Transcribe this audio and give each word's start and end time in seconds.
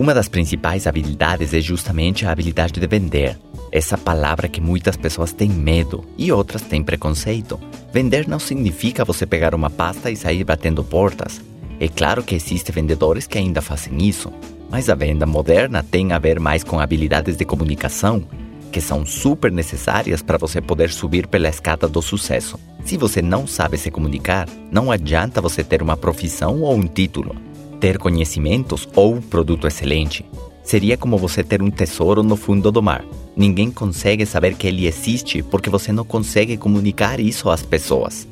Uma 0.00 0.14
das 0.14 0.28
principais 0.28 0.86
habilidades 0.86 1.52
é 1.52 1.60
justamente 1.60 2.24
a 2.24 2.32
habilidade 2.32 2.72
de 2.72 2.86
vender. 2.86 3.38
Essa 3.70 3.98
palavra 3.98 4.48
que 4.48 4.58
muitas 4.58 4.96
pessoas 4.96 5.30
têm 5.30 5.50
medo 5.50 6.02
e 6.16 6.32
outras 6.32 6.62
têm 6.62 6.82
preconceito. 6.82 7.60
Vender 7.92 8.26
não 8.26 8.38
significa 8.38 9.04
você 9.04 9.26
pegar 9.26 9.54
uma 9.54 9.68
pasta 9.68 10.10
e 10.10 10.16
sair 10.16 10.42
batendo 10.42 10.82
portas. 10.82 11.42
É 11.78 11.86
claro 11.86 12.22
que 12.22 12.34
existem 12.34 12.74
vendedores 12.74 13.26
que 13.26 13.36
ainda 13.36 13.60
fazem 13.60 14.08
isso, 14.08 14.32
mas 14.70 14.88
a 14.88 14.94
venda 14.94 15.26
moderna 15.26 15.82
tem 15.82 16.14
a 16.14 16.18
ver 16.18 16.40
mais 16.40 16.64
com 16.64 16.80
habilidades 16.80 17.36
de 17.36 17.44
comunicação, 17.44 18.24
que 18.72 18.80
são 18.80 19.04
super 19.04 19.52
necessárias 19.52 20.22
para 20.22 20.38
você 20.38 20.62
poder 20.62 20.88
subir 20.88 21.26
pela 21.26 21.50
escada 21.50 21.86
do 21.86 22.00
sucesso. 22.00 22.58
Se 22.86 22.96
você 22.96 23.20
não 23.20 23.46
sabe 23.46 23.76
se 23.76 23.90
comunicar, 23.90 24.48
não 24.72 24.90
adianta 24.90 25.42
você 25.42 25.62
ter 25.62 25.82
uma 25.82 25.94
profissão 25.94 26.62
ou 26.62 26.74
um 26.74 26.86
título. 26.86 27.49
Ter 27.80 27.96
conhecimentos 27.96 28.86
ou 28.94 29.14
um 29.14 29.22
produto 29.22 29.66
excelente 29.66 30.22
seria 30.62 30.98
como 30.98 31.16
você 31.16 31.42
ter 31.42 31.62
um 31.62 31.70
tesouro 31.70 32.22
no 32.22 32.36
fundo 32.36 32.70
do 32.70 32.82
mar. 32.82 33.02
Ninguém 33.34 33.70
consegue 33.70 34.26
saber 34.26 34.54
que 34.54 34.66
ele 34.66 34.86
existe 34.86 35.42
porque 35.42 35.70
você 35.70 35.90
não 35.90 36.04
consegue 36.04 36.58
comunicar 36.58 37.18
isso 37.18 37.48
às 37.48 37.62
pessoas. 37.62 38.28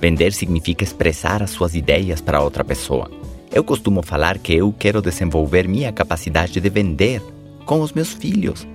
Vender 0.00 0.32
significa 0.32 0.82
expressar 0.82 1.44
as 1.44 1.50
suas 1.50 1.76
ideias 1.76 2.20
para 2.20 2.42
outra 2.42 2.64
pessoa. 2.64 3.08
Eu 3.52 3.62
costumo 3.62 4.02
falar 4.02 4.36
que 4.36 4.54
eu 4.54 4.74
quero 4.76 5.00
desenvolver 5.00 5.68
minha 5.68 5.92
capacidade 5.92 6.60
de 6.60 6.68
vender 6.68 7.22
com 7.64 7.80
os 7.80 7.92
meus 7.92 8.12
filhos, 8.12 8.66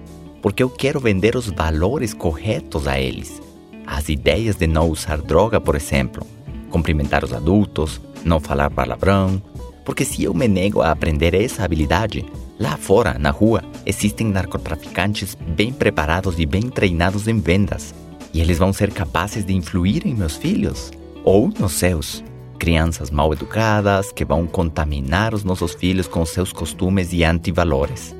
porque 0.41 0.63
eu 0.63 0.69
quero 0.69 1.01
vender 1.01 1.35
os 1.35 1.47
valores 1.47 2.13
corretos 2.13 2.87
a 2.87 2.97
eles. 2.99 3.41
As 3.85 4.07
ideias 4.07 4.55
de 4.55 4.67
não 4.67 4.89
usar 4.89 5.17
droga, 5.17 5.59
por 5.59 5.75
exemplo, 5.75 6.25
cumprimentar 6.69 7.23
os 7.25 7.33
adultos, 7.33 8.01
não 8.23 8.39
falar 8.39 8.71
palavrão, 8.71 9.41
porque 9.83 10.05
se 10.05 10.23
eu 10.23 10.33
me 10.33 10.47
nego 10.47 10.81
a 10.81 10.91
aprender 10.91 11.33
essa 11.33 11.63
habilidade, 11.63 12.25
lá 12.59 12.77
fora, 12.77 13.17
na 13.19 13.29
rua, 13.29 13.63
existem 13.85 14.27
narcotraficantes 14.27 15.35
bem 15.35 15.73
preparados 15.73 16.39
e 16.39 16.45
bem 16.45 16.69
treinados 16.69 17.27
em 17.27 17.39
vendas. 17.39 17.93
E 18.33 18.41
eles 18.41 18.57
vão 18.57 18.73
ser 18.73 18.91
capazes 18.91 19.45
de 19.45 19.53
influir 19.53 20.07
em 20.07 20.15
meus 20.15 20.35
filhos 20.35 20.91
ou 21.23 21.51
nos 21.59 21.73
seus. 21.73 22.23
Crianças 22.57 23.11
mal 23.11 23.33
educadas 23.33 24.11
que 24.11 24.23
vão 24.23 24.47
contaminar 24.47 25.33
os 25.33 25.43
nossos 25.43 25.73
filhos 25.73 26.07
com 26.07 26.25
seus 26.25 26.53
costumes 26.53 27.11
e 27.11 27.23
antivalores. 27.23 28.15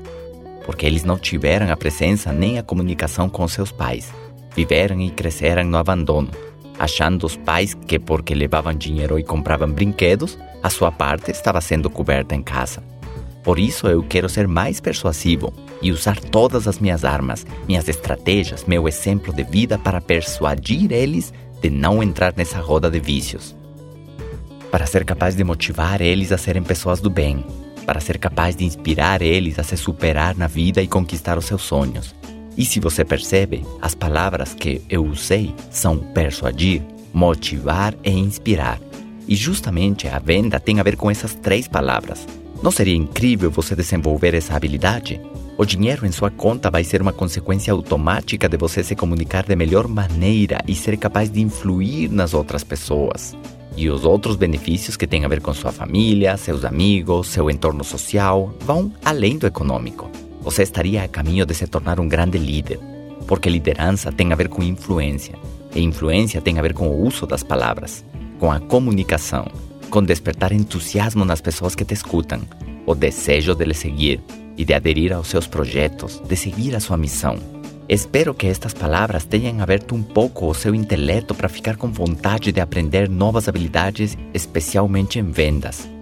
Porque 0.66 0.86
eles 0.86 1.04
não 1.04 1.18
tiveram 1.18 1.72
a 1.72 1.78
presença 1.78 2.32
nem 2.32 2.60
a 2.60 2.64
comunicação 2.64 3.30
com 3.30 3.48
seus 3.48 3.72
pais. 3.72 4.14
Viveram 4.56 5.00
e 5.02 5.10
cresceram 5.10 5.64
no 5.64 5.78
abandono, 5.78 6.30
achando 6.78 7.26
os 7.26 7.36
pais 7.36 7.74
que, 7.74 8.00
porque 8.00 8.34
levavam 8.34 8.74
dinheiro 8.74 9.20
e 9.20 9.24
compravam 9.24 9.72
brinquedos, 9.72 10.38
a 10.62 10.70
sua 10.70 10.92
parte 10.92 11.32
estava 11.32 11.62
sendo 11.62 11.90
coberta 11.90 12.36
em 12.36 12.42
casa. 12.42 12.84
Por 13.44 13.60
isso 13.60 13.88
eu 13.88 14.02
quero 14.04 14.30
ser 14.30 14.48
mais 14.48 14.80
persuasivo 14.80 15.54
e 15.82 15.92
usar 15.92 16.18
todas 16.18 16.68
as 16.68 16.80
minhas 16.80 17.04
armas, 17.04 17.46
minhas 17.68 17.90
estratégias, 17.90 18.64
meu 18.66 18.88
exemplo 18.88 19.34
de 19.34 19.44
vida 19.44 19.78
para 19.78 20.00
persuadir 20.00 20.92
eles 20.94 21.34
de 21.62 21.70
não 21.70 22.02
entrar 22.02 22.34
nessa 22.38 22.60
roda 22.60 22.90
de 22.90 23.00
vícios. 23.00 23.54
Para 24.72 24.86
ser 24.86 25.04
capaz 25.04 25.36
de 25.36 25.44
motivar 25.44 26.02
eles 26.02 26.32
a 26.32 26.38
serem 26.38 26.64
pessoas 26.64 27.02
do 27.02 27.10
bem, 27.10 27.46
para 27.86 28.00
ser 28.00 28.18
capaz 28.18 28.56
de 28.56 28.64
inspirar 28.64 29.22
eles 29.22 29.60
a 29.60 29.64
se 29.64 29.76
superar 29.76 30.36
na 30.36 30.48
vida 30.48 30.82
e 30.82 30.88
conquistar 30.88 31.38
os 31.38 31.46
seus 31.46 31.62
sonhos. 31.62 32.16
E 32.58 32.66
se 32.66 32.80
você 32.80 33.04
percebe, 33.04 33.66
as 33.82 33.96
palavras 33.96 34.54
que 34.54 34.82
eu 34.90 35.06
usei 35.06 35.54
são 35.72 35.98
persuadir, 35.98 36.82
motivar 37.14 37.96
e 38.04 38.12
inspirar. 38.12 38.80
E 39.28 39.36
justamente 39.36 40.08
a 40.08 40.20
venda 40.20 40.60
tem 40.60 40.80
a 40.80 40.84
ver 40.84 40.96
com 40.96 41.10
essas 41.10 41.34
três 41.34 41.68
palavras. 41.68 42.28
Não 42.62 42.72
seria 42.72 42.96
incrível 42.96 43.50
você 43.50 43.76
desenvolver 43.76 44.34
essa 44.34 44.56
habilidade? 44.56 45.20
O 45.58 45.66
dinheiro 45.66 46.06
em 46.06 46.12
sua 46.12 46.32
conta 46.32 46.72
vai 46.72 46.84
ser 46.84 47.02
uma 47.02 47.14
consequência 47.14 47.72
automática 47.74 48.50
de 48.50 48.58
você 48.58 48.84
se 48.84 48.96
comunicar 48.96 49.46
de 49.46 49.56
melhor 49.56 49.88
maneira 49.88 50.60
e 50.68 50.74
ser 50.74 50.98
capaz 50.98 51.30
de 51.30 51.42
influir 51.42 52.10
nas 52.10 52.34
outras 52.34 52.64
pessoas. 52.64 53.36
E 53.76 53.90
os 53.90 54.06
outros 54.06 54.36
benefícios 54.36 54.96
que 54.96 55.08
têm 55.08 55.26
a 55.26 55.28
ver 55.28 55.42
com 55.42 55.54
sua 55.54 55.72
família, 55.72 56.38
seus 56.38 56.64
amigos, 56.64 57.28
seu 57.28 57.50
entorno 57.50 57.84
social 57.84 58.54
vão 58.62 58.92
além 59.04 59.38
do 59.38 59.48
econômico. 59.48 60.10
Você 60.44 60.64
estaria 60.64 61.02
a 61.04 61.08
caminho 61.08 61.46
de 61.46 61.56
se 61.56 61.66
tornar 61.68 62.02
um 62.02 62.08
grande 62.08 62.38
líder, 62.38 62.78
porque 63.26 63.50
liderança 63.50 64.12
tem 64.12 64.34
a 64.34 64.36
ver 64.36 64.50
com 64.50 64.62
influência, 64.62 65.36
e 65.74 65.82
influência 65.82 66.42
tem 66.42 66.60
a 66.60 66.62
ver 66.62 66.74
com 66.74 66.90
o 66.90 67.08
uso 67.08 67.26
das 67.26 67.44
palavras, 67.44 68.04
com 68.40 68.52
a 68.52 68.60
comunicação, 68.60 69.48
com 69.90 70.04
despertar 70.04 70.52
entusiasmo 70.52 71.24
nas 71.24 71.40
pessoas 71.40 71.76
que 71.76 71.86
te 71.86 71.94
escutam, 71.94 72.42
o 72.86 72.94
desejo 72.94 73.56
de 73.56 73.64
lhe 73.64 73.74
seguir 73.74 74.20
e 74.58 74.66
de 74.66 74.74
aderir 74.74 75.14
aos 75.14 75.30
seus 75.30 75.48
projetos, 75.48 76.22
de 76.28 76.36
seguir 76.36 76.76
a 76.76 76.82
sua 76.82 76.98
missão. 76.98 77.38
Espero 77.88 78.34
que 78.34 78.48
estas 78.48 78.74
palavras 78.74 79.24
tenham 79.24 79.62
aberto 79.62 79.96
um 79.96 80.04
pouco 80.04 80.48
o 80.48 80.54
seu 80.54 80.76
intelecto 80.76 81.34
para 81.34 81.48
ficar 81.48 81.78
com 81.78 81.90
vontade 81.90 82.52
de 82.52 82.60
aprender 82.60 83.10
novas 83.10 83.48
habilidades, 83.48 84.18
especialmente 84.34 85.20
em 85.20 85.32
vendas. 85.32 85.94